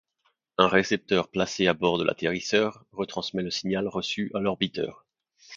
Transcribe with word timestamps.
Un 0.57 0.67
récepteur 0.67 1.29
placé 1.29 1.67
à 1.67 1.75
bord 1.75 1.99
de 1.99 2.03
l'atterrisseur 2.03 2.83
retransmet 2.91 3.43
le 3.43 3.51
signal 3.51 3.87
reçu 3.87 4.31
à 4.33 4.39
l'orbiteur. 4.39 5.05